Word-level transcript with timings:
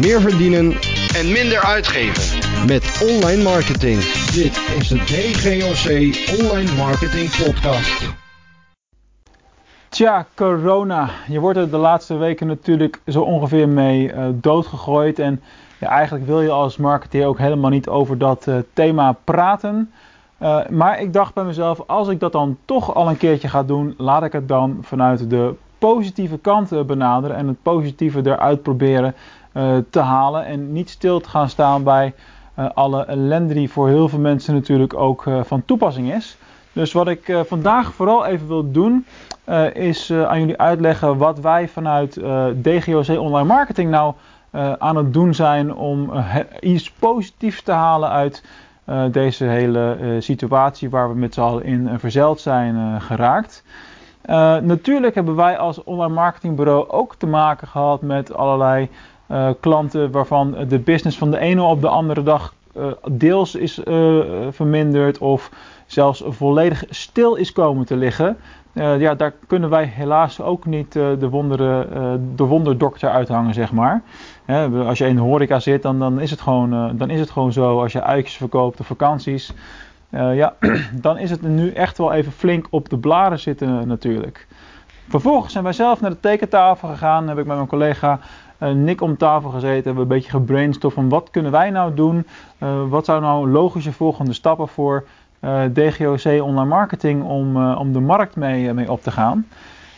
meer 0.00 0.20
verdienen 0.20 0.72
en 1.16 1.32
minder 1.32 1.60
uitgeven. 1.60 2.38
met 2.66 3.06
online 3.10 3.42
marketing. 3.42 3.98
Dit 4.32 4.60
is 4.78 4.88
de 4.88 4.96
DGOC 4.96 5.86
Online 6.40 6.74
Marketing 6.76 7.30
Podcast. 7.44 8.14
Tja, 9.88 10.26
corona. 10.34 11.10
Je 11.28 11.40
wordt 11.40 11.58
er 11.58 11.70
de 11.70 11.76
laatste 11.76 12.16
weken 12.16 12.46
natuurlijk 12.46 13.00
zo 13.06 13.20
ongeveer 13.20 13.68
mee 13.68 14.12
uh, 14.12 14.26
doodgegooid. 14.32 15.18
En 15.18 15.42
ja, 15.78 15.88
eigenlijk 15.88 16.26
wil 16.26 16.42
je 16.42 16.50
als 16.50 16.76
marketeer 16.76 17.26
ook 17.26 17.38
helemaal 17.38 17.70
niet 17.70 17.88
over 17.88 18.18
dat 18.18 18.46
uh, 18.48 18.56
thema 18.72 19.16
praten. 19.24 19.92
Uh, 20.42 20.68
maar 20.68 21.00
ik 21.00 21.12
dacht 21.12 21.34
bij 21.34 21.44
mezelf, 21.44 21.80
als 21.86 22.08
ik 22.08 22.20
dat 22.20 22.32
dan 22.32 22.58
toch 22.64 22.94
al 22.94 23.08
een 23.08 23.16
keertje 23.16 23.48
ga 23.48 23.62
doen, 23.62 23.94
laat 23.96 24.22
ik 24.22 24.32
het 24.32 24.48
dan 24.48 24.78
vanuit 24.82 25.30
de 25.30 25.54
positieve 25.78 26.38
kant 26.38 26.86
benaderen 26.86 27.36
en 27.36 27.48
het 27.48 27.62
positieve 27.62 28.20
eruit 28.24 28.62
proberen 28.62 29.14
te 29.90 30.00
halen. 30.00 30.44
En 30.44 30.72
niet 30.72 30.90
stil 30.90 31.20
te 31.20 31.28
gaan 31.28 31.48
staan 31.48 31.82
bij 31.82 32.14
alle 32.74 33.04
ellende 33.04 33.54
die 33.54 33.70
voor 33.70 33.88
heel 33.88 34.08
veel 34.08 34.18
mensen 34.18 34.54
natuurlijk 34.54 34.94
ook 34.94 35.24
van 35.42 35.64
toepassing 35.64 36.12
is. 36.12 36.36
Dus 36.72 36.92
wat 36.92 37.08
ik 37.08 37.36
vandaag 37.46 37.92
vooral 37.92 38.24
even 38.24 38.48
wil 38.48 38.70
doen, 38.70 39.06
is 39.72 40.12
aan 40.12 40.40
jullie 40.40 40.58
uitleggen 40.58 41.16
wat 41.16 41.40
wij 41.40 41.68
vanuit 41.68 42.12
DGOC 42.62 43.08
Online 43.08 43.44
Marketing 43.46 43.90
nou 43.90 44.14
aan 44.78 44.96
het 44.96 45.12
doen 45.12 45.34
zijn 45.34 45.74
om 45.74 46.10
iets 46.60 46.90
positiefs 46.90 47.62
te 47.62 47.72
halen 47.72 48.10
uit 48.10 48.44
deze 49.10 49.44
hele 49.44 50.16
situatie 50.18 50.90
waar 50.90 51.08
we 51.08 51.14
met 51.14 51.34
z'n 51.34 51.40
allen 51.40 51.64
in 51.64 51.98
verzeild 51.98 52.40
zijn 52.40 53.00
geraakt. 53.00 53.64
natuurlijk 54.62 55.14
hebben 55.14 55.36
wij 55.36 55.58
als 55.58 55.84
online 55.84 56.14
marketingbureau 56.14 56.88
ook 56.88 57.14
te 57.14 57.26
maken 57.26 57.68
gehad 57.68 58.02
met 58.02 58.34
allerlei 58.34 58.88
klanten 59.60 60.10
waarvan 60.10 60.56
de 60.68 60.78
business 60.78 61.18
van 61.18 61.30
de 61.30 61.38
ene 61.38 61.62
op 61.62 61.80
de 61.80 61.88
andere 61.88 62.22
dag 62.22 62.54
deels 63.10 63.54
is 63.54 63.80
verminderd 64.50 65.18
of 65.18 65.50
zelfs 65.86 66.22
volledig 66.26 66.84
stil 66.88 67.34
is 67.34 67.52
komen 67.52 67.86
te 67.86 67.96
liggen. 67.96 68.36
Ja, 68.72 69.14
daar 69.14 69.32
kunnen 69.46 69.70
wij 69.70 69.84
helaas 69.84 70.40
ook 70.40 70.66
niet 70.66 70.92
de, 70.92 71.28
wonderen, 71.30 71.86
de 72.36 72.44
wonderdokter 72.44 73.10
uithangen, 73.10 73.54
zeg 73.54 73.72
maar. 73.72 74.02
als 74.86 74.98
je 74.98 75.06
in 75.06 75.14
de 75.14 75.20
horeca 75.20 75.60
zit, 75.60 75.82
dan, 75.82 75.98
dan, 75.98 76.20
is 76.20 76.30
het 76.30 76.40
gewoon, 76.40 76.96
dan 76.96 77.10
is 77.10 77.20
het 77.20 77.30
gewoon 77.30 77.52
zo. 77.52 77.80
Als 77.80 77.92
je 77.92 78.02
uitjes 78.02 78.36
verkoopt 78.36 78.80
of 78.80 78.86
vakanties, 78.86 79.52
ja, 80.10 80.54
dan 80.92 81.18
is 81.18 81.30
het 81.30 81.42
nu 81.42 81.72
echt 81.72 81.98
wel 81.98 82.12
even 82.12 82.32
flink 82.32 82.66
op 82.70 82.88
de 82.88 82.98
blaren 82.98 83.38
zitten 83.38 83.88
natuurlijk. 83.88 84.46
Vervolgens 85.08 85.52
zijn 85.52 85.64
wij 85.64 85.72
zelf 85.72 86.00
naar 86.00 86.10
de 86.10 86.20
tekentafel 86.20 86.88
gegaan. 86.88 87.28
Heb 87.28 87.38
ik 87.38 87.46
met 87.46 87.56
mijn 87.56 87.68
collega 87.68 88.20
Nick 88.74 89.00
om 89.00 89.16
tafel 89.16 89.50
gezeten. 89.50 89.84
Hebben 89.84 89.94
we 89.94 90.00
een 90.00 90.08
beetje 90.08 90.30
gebrainstormd 90.30 90.94
van 90.94 91.08
wat 91.08 91.30
kunnen 91.30 91.52
wij 91.52 91.70
nou 91.70 91.94
doen? 91.94 92.26
wat 92.88 93.04
zou 93.04 93.20
nou 93.20 93.50
logische 93.50 93.92
volgende 93.92 94.32
stappen 94.32 94.68
voor 94.68 95.04
eh, 95.40 95.62
DGOC 95.72 96.42
online 96.42 96.64
marketing 96.64 97.24
om, 97.24 97.72
om 97.74 97.92
de 97.92 98.00
markt 98.00 98.36
mee, 98.36 98.72
mee 98.72 98.92
op 98.92 99.02
te 99.02 99.10
gaan. 99.10 99.46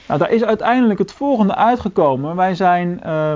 Nou, 0.08 0.20
daar 0.20 0.30
is 0.30 0.44
uiteindelijk 0.44 0.98
het 0.98 1.12
volgende 1.12 1.54
uitgekomen. 1.54 2.36
Wij 2.36 2.54
zijn 2.54 3.00
uh, 3.06 3.32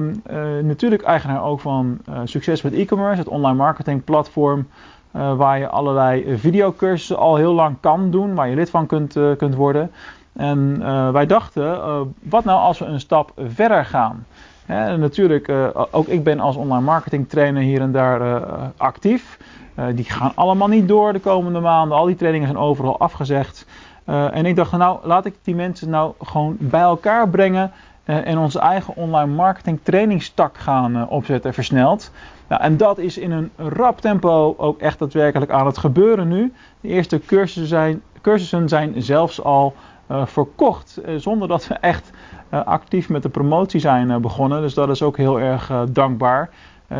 natuurlijk 0.62 1.02
eigenaar 1.02 1.42
ook 1.42 1.60
van 1.60 1.98
Succes 2.24 2.62
met 2.62 2.72
e-commerce, 2.72 3.18
het 3.18 3.28
online 3.28 3.56
marketing 3.56 4.04
platform. 4.04 4.68
waar 5.10 5.58
je 5.58 5.68
allerlei 5.68 6.38
videocursussen 6.38 7.16
al 7.16 7.36
heel 7.36 7.52
lang 7.52 7.76
kan 7.80 8.10
doen, 8.10 8.34
waar 8.34 8.48
je 8.48 8.54
lid 8.54 8.70
van 8.70 8.86
kunt, 8.86 9.18
kunt 9.36 9.54
worden. 9.54 9.90
En 10.32 10.78
wij 11.12 11.26
dachten, 11.26 11.80
wat 12.22 12.44
nou 12.44 12.60
als 12.60 12.78
we 12.78 12.84
een 12.84 13.00
stap 13.00 13.32
verder 13.36 13.84
gaan? 13.84 14.26
Hè, 14.66 14.96
natuurlijk, 14.96 15.52
ook 15.90 16.06
ik 16.06 16.24
ben 16.24 16.40
als 16.40 16.56
online 16.56 16.84
marketing 16.84 17.28
trainer 17.28 17.62
hier 17.62 17.80
en 17.80 17.92
daar 17.92 18.42
actief. 18.76 19.38
Uh, 19.78 19.84
die 19.94 20.04
gaan 20.04 20.32
allemaal 20.34 20.68
niet 20.68 20.88
door 20.88 21.12
de 21.12 21.18
komende 21.18 21.60
maanden. 21.60 21.98
Al 21.98 22.06
die 22.06 22.16
trainingen 22.16 22.48
zijn 22.48 22.60
overal 22.60 22.98
afgezegd. 22.98 23.66
En 24.04 24.46
ik 24.46 24.56
dacht, 24.56 24.72
nou 24.72 24.98
laat 25.02 25.24
ik 25.24 25.34
die 25.42 25.54
mensen 25.54 25.90
nou 25.90 26.12
gewoon 26.20 26.56
bij 26.58 26.80
elkaar 26.80 27.28
brengen. 27.28 27.72
En 28.04 28.38
onze 28.38 28.58
eigen 28.58 28.96
online 28.96 29.32
marketing 29.32 29.78
trainingstak 29.82 30.58
gaan 30.58 31.08
opzetten, 31.08 31.54
versneld. 31.54 32.10
Nou, 32.48 32.62
en 32.62 32.76
dat 32.76 32.98
is 32.98 33.18
in 33.18 33.30
een 33.30 33.50
rap 33.56 34.00
tempo 34.00 34.54
ook 34.58 34.80
echt 34.80 34.98
daadwerkelijk 34.98 35.50
aan 35.50 35.66
het 35.66 35.78
gebeuren 35.78 36.28
nu. 36.28 36.52
De 36.80 36.88
eerste 36.88 37.20
cursussen 37.20 37.66
zijn, 37.66 38.02
cursussen 38.20 38.68
zijn 38.68 39.02
zelfs 39.02 39.42
al 39.42 39.74
verkocht. 40.08 41.00
zonder 41.16 41.48
dat 41.48 41.66
we 41.66 41.74
echt 41.74 42.10
actief 42.50 43.08
met 43.08 43.22
de 43.22 43.28
promotie 43.28 43.80
zijn 43.80 44.20
begonnen. 44.20 44.60
Dus 44.60 44.74
dat 44.74 44.88
is 44.88 45.02
ook 45.02 45.16
heel 45.16 45.40
erg 45.40 45.72
dankbaar. 45.90 46.50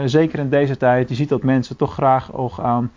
Zeker 0.04 0.38
in 0.38 0.48
deze 0.48 0.76
tijd, 0.76 1.08
je 1.08 1.14
ziet 1.14 1.28
dat 1.28 1.42
mensen 1.42 1.76
toch 1.76 1.92
graag 1.92 2.32
ook 2.32 2.58
aan 2.58 2.90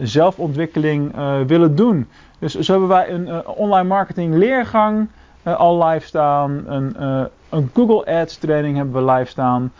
zelfontwikkeling 0.00 1.12
willen 1.46 1.76
doen. 1.76 2.08
Dus 2.38 2.58
zo 2.58 2.72
hebben 2.72 2.88
wij 2.88 3.10
een 3.10 3.46
online 3.46 3.88
marketing 3.88 4.34
leergang 4.34 5.08
al 5.42 5.84
live 5.84 6.06
staan. 6.06 6.62
Een, 6.66 7.02
een, 7.50 7.70
Google 7.74 8.20
Ads 8.20 8.36
training 8.36 8.76
hebben 8.76 9.06
we 9.06 9.12
live 9.12 9.30
staan. 9.30 9.72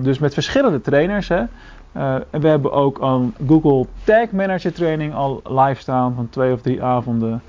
dus 0.00 0.18
met 0.18 0.34
verschillende 0.34 0.80
trainers. 0.80 1.28
Hè. 1.28 1.44
en 2.30 2.40
we 2.40 2.48
hebben 2.48 2.72
ook 2.72 2.98
een 3.00 3.34
Google 3.46 3.86
Tag 4.04 4.30
Manager 4.30 4.72
training 4.72 5.14
al 5.14 5.42
live 5.48 5.80
staan 5.80 6.14
van 6.14 6.28
twee 6.28 6.52
of 6.52 6.60
drie 6.60 6.82
avonden. 6.82 7.42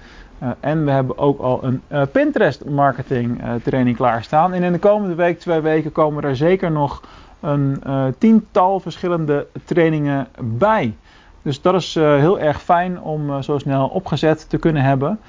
En 0.60 0.86
we 0.86 0.92
hebben 0.92 1.18
ook 1.18 1.40
al 1.40 1.64
een 1.64 1.82
Pinterest 2.12 2.66
marketing 2.66 3.42
training 3.64 3.96
klaarstaan. 3.96 4.54
En 4.54 4.64
in 4.64 4.72
de 4.72 4.80
komende 4.80 5.16
week, 5.16 5.40
twee 5.40 5.60
weken, 5.60 5.92
komen 5.92 6.24
er 6.24 6.36
zeker 6.36 6.72
nog 6.72 7.02
een 7.40 7.82
tiental 8.18 8.80
verschillende 8.80 9.48
trainingen 9.66 10.28
bij. 10.40 10.96
Dus 11.42 11.62
dat 11.62 11.74
is 11.74 11.96
uh, 11.96 12.16
heel 12.16 12.40
erg 12.40 12.62
fijn 12.62 13.02
om 13.02 13.30
uh, 13.30 13.42
zo 13.42 13.58
snel 13.58 13.88
opgezet 13.88 14.50
te 14.50 14.58
kunnen 14.58 14.84
hebben. 14.84 15.20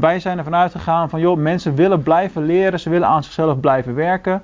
wij 0.00 0.20
zijn 0.20 0.38
ervan 0.38 0.54
uitgegaan 0.54 1.08
van 1.08 1.20
joh, 1.20 1.36
mensen 1.36 1.74
willen 1.74 2.02
blijven 2.02 2.44
leren, 2.44 2.80
ze 2.80 2.90
willen 2.90 3.08
aan 3.08 3.22
zichzelf 3.22 3.60
blijven 3.60 3.94
werken. 3.94 4.42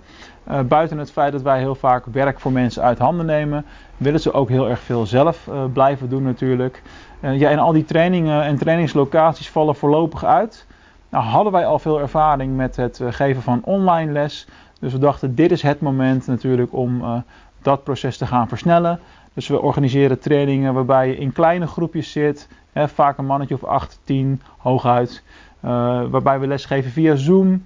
buiten 0.69 0.99
het 0.99 1.13
feit 1.13 1.33
dat 1.33 1.43
wij 1.43 1.59
heel 1.59 1.75
vaak 1.75 2.05
werk 2.13 2.41
voor 2.41 2.53
mensen 2.53 2.83
uit 2.83 2.99
handen 2.99 3.27
nemen, 3.27 3.65
willen 3.97 4.21
ze 4.21 4.33
ook 4.33 4.49
heel 4.49 4.69
erg 4.69 4.81
veel 4.81 5.07
zelf 5.07 5.49
blijven 5.73 6.09
doen 6.09 6.23
natuurlijk. 6.23 6.83
ja, 7.21 7.51
en 7.51 7.59
al 7.59 7.73
die 7.73 7.85
trainingen 7.85 8.43
en 8.43 8.57
trainingslocaties 8.57 9.51
vallen 9.51 9.75
voorlopig 9.75 10.25
uit. 10.25 10.67
Nou 11.09 11.25
hadden 11.25 11.53
wij 11.53 11.67
al 11.67 11.79
veel 11.79 12.01
ervaring 12.01 12.57
met 12.57 12.77
het 12.77 13.01
geven 13.09 13.43
van 13.43 13.61
online 13.65 14.13
les. 14.13 14.47
Dus 14.81 14.93
we 14.93 14.99
dachten, 14.99 15.35
dit 15.35 15.51
is 15.51 15.63
het 15.63 15.81
moment 15.81 16.27
natuurlijk 16.27 16.73
om 16.73 17.23
dat 17.63 17.85
proces 17.85 18.17
te 18.17 18.27
gaan 18.27 18.49
versnellen. 18.49 19.01
Dus 19.35 19.49
we 19.49 19.61
organiseren 19.61 20.19
trainingen 20.19 20.75
waarbij 20.75 21.09
je 21.09 21.17
in 21.17 21.33
kleine 21.33 21.67
groepjes 21.67 22.13
zit, 22.13 22.49
hè, 22.73 22.89
vaak 22.89 23.19
een 23.19 23.27
mannetje 23.27 23.55
of 23.55 23.65
8, 23.65 24.01
10 24.05 24.43
hooguit. 24.59 25.23
Uh, 25.65 25.71
waarbij 26.11 26.41
we 26.41 26.47
lesgeven 26.47 26.91
via 26.91 27.15
Zoom. 27.15 27.65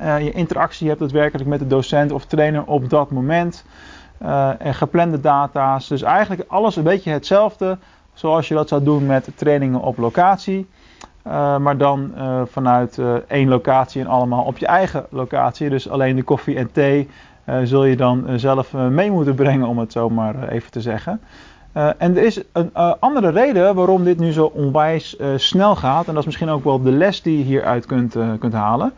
Uh, 0.00 0.24
je 0.24 0.32
interactie 0.32 0.88
hebt 0.88 1.00
daadwerkelijk 1.00 1.48
met 1.48 1.58
de 1.58 1.66
docent 1.66 2.12
of 2.12 2.24
trainer 2.24 2.64
op 2.64 2.90
dat 2.90 3.10
moment. 3.10 3.64
en 4.58 4.74
geplande 4.74 5.20
data's. 5.20 5.88
Dus 5.88 6.02
eigenlijk 6.02 6.44
alles 6.48 6.76
een 6.76 6.82
beetje 6.82 7.10
hetzelfde 7.10 7.78
zoals 8.12 8.48
je 8.48 8.54
dat 8.54 8.68
zou 8.68 8.82
doen 8.82 9.06
met 9.06 9.28
trainingen 9.34 9.80
op 9.80 9.98
locatie. 9.98 10.68
Maar 11.58 11.76
dan 11.76 12.12
vanuit 12.50 13.00
één 13.26 13.48
locatie 13.48 14.00
en 14.00 14.06
allemaal 14.06 14.44
op 14.44 14.58
je 14.58 14.66
eigen 14.66 15.06
locatie. 15.10 15.68
Dus 15.68 15.88
alleen 15.88 16.16
de 16.16 16.22
koffie 16.22 16.56
en 16.56 16.72
thee 16.72 17.08
zul 17.62 17.84
je 17.84 17.96
dan 17.96 18.24
zelf 18.36 18.72
mee 18.72 19.10
moeten 19.10 19.34
brengen, 19.34 19.68
om 19.68 19.78
het 19.78 19.92
zo 19.92 20.10
maar 20.10 20.48
even 20.48 20.70
te 20.70 20.80
zeggen. 20.80 21.20
en 21.72 22.16
er 22.16 22.24
is 22.24 22.42
een 22.52 22.72
andere 23.00 23.28
reden 23.30 23.74
waarom 23.74 24.04
dit 24.04 24.18
nu 24.18 24.32
zo 24.32 24.44
onwijs 24.44 25.16
snel 25.36 25.76
gaat. 25.76 26.06
En 26.06 26.12
dat 26.12 26.20
is 26.20 26.26
misschien 26.26 26.48
ook 26.48 26.64
wel 26.64 26.82
de 26.82 26.90
les 26.90 27.22
die 27.22 27.38
je 27.38 27.44
hieruit 27.44 27.86
kunt, 27.86 28.16
kunt 28.38 28.52
halen. 28.52 28.92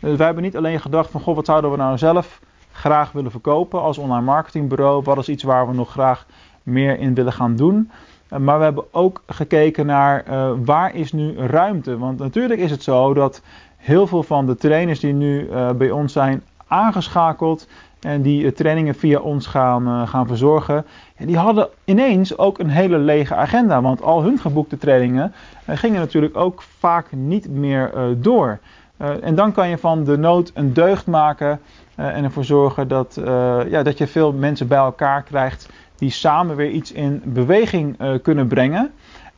wij 0.00 0.26
hebben 0.26 0.42
niet 0.42 0.56
alleen 0.56 0.80
gedacht 0.80 1.10
van, 1.10 1.20
goh, 1.20 1.34
wat 1.34 1.46
zouden 1.46 1.70
we 1.70 1.76
nou 1.76 1.98
zelf 1.98 2.40
graag 2.72 3.12
willen 3.12 3.30
verkopen 3.30 3.80
als 3.80 3.98
online 3.98 4.24
marketingbureau? 4.24 5.02
Wat 5.02 5.18
is 5.18 5.28
iets 5.28 5.42
waar 5.42 5.68
we 5.68 5.74
nog 5.74 5.90
graag 5.90 6.26
meer 6.62 6.98
in 6.98 7.14
willen 7.14 7.32
gaan 7.32 7.56
doen? 7.56 7.90
Eh, 8.28 8.38
maar 8.38 8.58
we 8.58 8.64
hebben 8.64 8.84
ook 8.90 9.22
gekeken 9.26 9.86
naar 9.86 10.24
waar 10.64 10.94
is 10.94 11.12
nu 11.12 11.36
ruimte. 11.38 11.98
Want 11.98 12.18
natuurlijk 12.18 12.60
is 12.60 12.70
het 12.70 12.82
zo 12.82 13.14
dat 13.14 13.42
heel 13.76 14.06
veel 14.06 14.22
van 14.22 14.46
de 14.46 14.56
trainers 14.56 15.00
die 15.00 15.12
nu 15.12 15.48
bij 15.76 15.90
ons 15.90 16.12
zijn 16.12 16.42
aangeschakeld 16.68 17.68
en 18.00 18.22
die 18.22 18.52
trainingen 18.52 18.94
via 18.94 19.18
ons 19.18 19.46
gaan, 19.46 20.08
gaan 20.08 20.26
verzorgen, 20.26 20.84
die 21.18 21.36
hadden 21.36 21.68
ineens 21.84 22.38
ook 22.38 22.58
een 22.58 22.70
hele 22.70 22.98
lege 22.98 23.34
agenda. 23.34 23.82
Want 23.82 24.02
al 24.02 24.22
hun 24.22 24.38
geboekte 24.38 24.78
trainingen 24.78 25.32
gingen 25.66 26.00
natuurlijk 26.00 26.36
ook 26.36 26.62
vaak 26.78 27.12
niet 27.12 27.48
meer 27.48 27.90
door. 28.16 28.58
en 28.96 29.34
dan 29.34 29.52
kan 29.52 29.68
je 29.68 29.78
van 29.78 30.04
de 30.04 30.18
nood 30.18 30.50
een 30.54 30.72
deugd 30.72 31.06
maken 31.06 31.60
en 31.94 32.24
ervoor 32.24 32.44
zorgen 32.44 32.88
dat, 32.88 33.20
ja, 33.68 33.82
dat 33.82 33.98
je 33.98 34.06
veel 34.06 34.32
mensen 34.32 34.68
bij 34.68 34.78
elkaar 34.78 35.22
krijgt 35.22 35.68
die 35.96 36.10
samen 36.10 36.56
weer 36.56 36.70
iets 36.70 36.92
in 36.92 37.22
beweging 37.24 37.96
kunnen 38.22 38.46
brengen. 38.46 38.92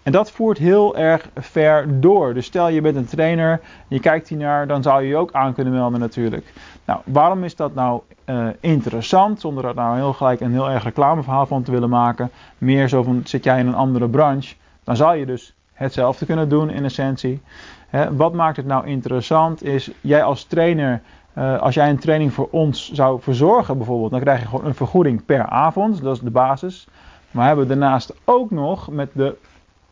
En 0.08 0.14
dat 0.14 0.30
voert 0.30 0.58
heel 0.58 0.96
erg 0.96 1.28
ver 1.34 2.00
door. 2.00 2.34
Dus 2.34 2.46
stel 2.46 2.68
je 2.68 2.80
bent 2.80 2.96
een 2.96 3.04
trainer, 3.04 3.60
je 3.88 4.00
kijkt 4.00 4.28
hiernaar, 4.28 4.66
dan 4.66 4.82
zou 4.82 5.02
je 5.02 5.08
je 5.08 5.16
ook 5.16 5.32
aan 5.32 5.52
kunnen 5.52 5.72
melden 5.72 6.00
natuurlijk. 6.00 6.52
Nou, 6.84 7.00
waarom 7.04 7.44
is 7.44 7.56
dat 7.56 7.74
nou 7.74 8.00
uh, 8.26 8.46
interessant? 8.60 9.40
Zonder 9.40 9.64
er 9.64 9.74
nou 9.74 9.96
heel 9.96 10.12
gelijk 10.12 10.40
een 10.40 10.52
heel 10.52 10.70
erg 10.70 10.84
reclameverhaal 10.84 11.46
van 11.46 11.62
te 11.62 11.70
willen 11.70 11.88
maken. 11.88 12.30
Meer 12.58 12.88
zo 12.88 13.02
van, 13.02 13.20
zit 13.24 13.44
jij 13.44 13.58
in 13.58 13.66
een 13.66 13.74
andere 13.74 14.08
branche? 14.08 14.54
Dan 14.84 14.96
zou 14.96 15.16
je 15.16 15.26
dus 15.26 15.54
hetzelfde 15.72 16.26
kunnen 16.26 16.48
doen 16.48 16.70
in 16.70 16.84
essentie. 16.84 17.40
Hè, 17.88 18.16
wat 18.16 18.32
maakt 18.32 18.56
het 18.56 18.66
nou 18.66 18.86
interessant 18.86 19.64
is, 19.64 19.90
jij 20.00 20.22
als 20.22 20.44
trainer, 20.44 21.02
uh, 21.38 21.58
als 21.58 21.74
jij 21.74 21.90
een 21.90 21.98
training 21.98 22.32
voor 22.32 22.48
ons 22.50 22.92
zou 22.92 23.20
verzorgen 23.20 23.76
bijvoorbeeld, 23.76 24.10
dan 24.10 24.20
krijg 24.20 24.40
je 24.40 24.46
gewoon 24.46 24.66
een 24.66 24.74
vergoeding 24.74 25.24
per 25.24 25.46
avond, 25.46 26.02
dat 26.02 26.16
is 26.16 26.22
de 26.22 26.30
basis. 26.30 26.86
Maar 27.30 27.42
we 27.42 27.48
hebben 27.48 27.68
daarnaast 27.68 28.14
ook 28.24 28.50
nog 28.50 28.90
met 28.90 29.10
de 29.12 29.36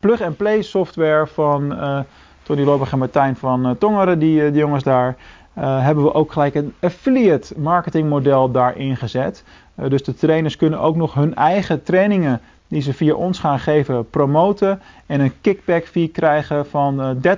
plug-and-play 0.07 0.63
software 0.63 1.27
van 1.27 1.73
uh, 1.73 1.99
Tony 2.43 2.65
Lobberg 2.65 2.93
en 2.93 2.99
Martijn 2.99 3.37
van 3.37 3.67
uh, 3.67 3.73
Tongeren, 3.79 4.19
die, 4.19 4.51
die 4.51 4.61
jongens 4.61 4.83
daar, 4.83 5.17
hebben 5.59 6.05
we 6.05 6.15
ook 6.15 6.33
gelijk 6.33 6.55
een 6.55 6.75
affiliate 6.81 7.61
marketing 7.61 8.09
model 8.09 8.51
daarin 8.51 8.97
gezet. 8.97 9.45
Dus 9.75 10.03
de 10.03 10.15
trainers 10.15 10.57
kunnen 10.57 10.81
ook 10.81 10.97
nog 10.97 11.15
hun 11.15 11.35
eigen 11.35 11.83
trainingen 11.83 12.41
die 12.69 12.81
ze 12.81 12.93
via 12.93 13.15
ons 13.15 13.39
gaan 13.39 13.59
geven 13.59 14.11
promoten 14.11 14.81
en 15.07 15.21
een 15.21 15.41
kickback 15.41 15.87
fee 15.87 16.09
krijgen 16.09 16.67
van 16.67 17.01
uh, 17.01 17.35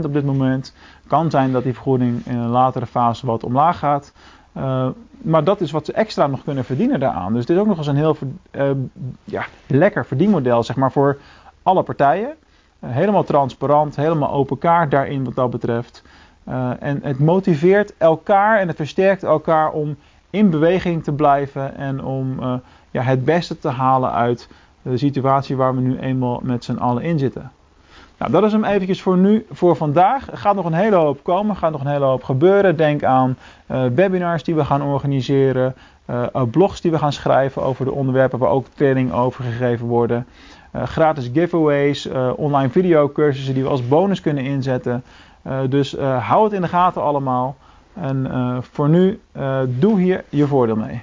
30% 0.00 0.04
op 0.04 0.12
dit 0.12 0.24
moment. 0.24 0.74
Kan 1.06 1.30
zijn 1.30 1.52
dat 1.52 1.62
die 1.62 1.74
vergoeding 1.74 2.26
in 2.26 2.36
een 2.36 2.48
latere 2.48 2.86
fase 2.86 3.26
wat 3.26 3.44
omlaag 3.44 3.78
gaat. 3.78 4.12
maar 5.22 5.44
dat 5.44 5.60
is 5.60 5.70
wat 5.70 5.86
ze 5.86 5.92
extra 5.92 6.26
nog 6.26 6.44
kunnen 6.44 6.64
verdienen 6.64 7.00
daaraan. 7.00 7.32
Dus 7.32 7.40
het 7.40 7.50
is 7.50 7.58
ook 7.58 7.66
nog 7.66 7.78
eens 7.78 7.86
een 7.86 7.96
heel 7.96 8.16
ja, 9.24 9.44
lekker 9.66 10.06
verdienmodel 10.06 10.62
zeg 10.62 10.76
maar, 10.76 10.92
voor 10.92 11.18
alle 11.62 11.82
partijen. 11.82 12.34
helemaal 12.86 13.24
transparant, 13.24 13.96
helemaal 13.96 14.30
open 14.30 14.58
kaart 14.58 14.90
daarin 14.90 15.24
wat 15.24 15.34
dat 15.34 15.50
betreft. 15.50 16.02
Uh, 16.48 16.70
en 16.80 17.00
het 17.02 17.18
motiveert 17.18 17.92
elkaar 17.98 18.58
en 18.58 18.68
het 18.68 18.76
versterkt 18.76 19.22
elkaar 19.22 19.70
om 19.70 19.96
in 20.30 20.50
beweging 20.50 21.04
te 21.04 21.12
blijven 21.12 21.76
en 21.76 22.04
om 22.04 22.36
uh, 22.40 22.54
ja, 22.90 23.02
het 23.02 23.24
beste 23.24 23.58
te 23.58 23.68
halen 23.68 24.12
uit 24.12 24.48
de 24.82 24.96
situatie 24.96 25.56
waar 25.56 25.74
we 25.74 25.80
nu 25.80 25.98
eenmaal 25.98 26.40
met 26.42 26.64
z'n 26.64 26.76
allen 26.76 27.02
in 27.02 27.18
zitten. 27.18 27.50
Nou, 28.18 28.32
dat 28.32 28.44
is 28.44 28.52
hem 28.52 28.64
eventjes 28.64 29.02
voor 29.02 29.16
nu, 29.16 29.46
voor 29.50 29.76
vandaag. 29.76 30.30
Er 30.30 30.38
gaat 30.38 30.54
nog 30.54 30.64
een 30.64 30.72
hele 30.72 30.96
hoop 30.96 31.22
komen, 31.22 31.50
er 31.50 31.60
gaat 31.60 31.72
nog 31.72 31.80
een 31.80 31.90
hele 31.90 32.04
hoop 32.04 32.24
gebeuren. 32.24 32.76
Denk 32.76 33.04
aan 33.04 33.36
webinars 33.94 34.42
die 34.42 34.54
we 34.54 34.64
gaan 34.64 34.82
organiseren, 34.82 35.74
blogs 36.50 36.80
die 36.80 36.90
we 36.90 36.98
gaan 36.98 37.12
schrijven 37.12 37.62
over 37.62 37.84
de 37.84 37.92
onderwerpen 37.92 38.38
waar 38.38 38.50
ook 38.50 38.66
training 38.74 39.12
over 39.12 39.44
gegeven 39.44 39.86
worden. 39.86 40.26
Gratis 40.72 41.30
giveaways, 41.32 42.08
online 42.36 42.70
videocursussen 42.70 43.54
die 43.54 43.62
we 43.62 43.68
als 43.68 43.88
bonus 43.88 44.20
kunnen 44.20 44.44
inzetten. 44.44 45.02
Uh, 45.46 45.58
dus 45.68 45.96
hou 46.18 46.44
het 46.44 46.52
in 46.52 46.60
de 46.60 46.68
gaten 46.68 47.02
allemaal. 47.02 47.56
En 47.94 48.28
voor 48.72 48.88
nu, 48.88 49.20
doe 49.66 50.00
hier 50.00 50.24
je 50.28 50.46
voordeel 50.46 50.76
mee. 50.76 51.02